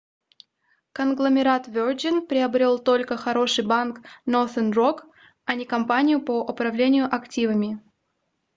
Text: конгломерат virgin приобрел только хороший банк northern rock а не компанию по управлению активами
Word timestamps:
конгломерат 0.97 1.63
virgin 1.75 2.15
приобрел 2.29 2.75
только 2.89 3.13
хороший 3.17 3.63
банк 3.73 3.95
northern 4.25 4.71
rock 4.79 5.03
а 5.45 5.53
не 5.53 5.63
компанию 5.65 6.19
по 6.25 6.41
управлению 6.43 7.05
активами 7.15 7.79